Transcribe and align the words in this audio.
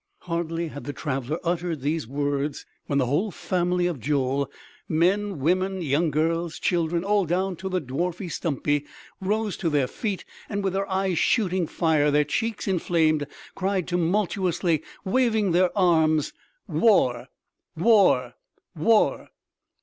Hardly 0.21 0.69
had 0.69 0.85
the 0.85 0.93
traveler 0.93 1.37
uttered 1.43 1.81
these 1.81 2.07
words 2.07 2.65
when 2.87 2.97
the 2.97 3.05
whole 3.05 3.29
family 3.29 3.85
of 3.85 3.99
Joel 3.99 4.49
men, 4.89 5.37
women, 5.37 5.79
young 5.83 6.09
girls, 6.09 6.57
children 6.57 7.03
all 7.03 7.23
down 7.25 7.55
to 7.57 7.69
the 7.69 7.79
dwarfy 7.79 8.27
Stumpy, 8.27 8.87
rose 9.21 9.55
to 9.57 9.69
their 9.69 9.85
feet 9.85 10.25
and 10.49 10.63
with 10.63 10.73
their 10.73 10.89
eyes 10.89 11.19
shooting 11.19 11.67
fire, 11.67 12.09
their 12.09 12.23
cheeks 12.23 12.67
inflamed, 12.67 13.27
cried 13.53 13.87
tumultuously, 13.87 14.81
waving 15.05 15.51
their 15.51 15.69
arms: 15.77 16.33
"War! 16.67 17.27
War! 17.77 18.33
War!" 18.75 19.29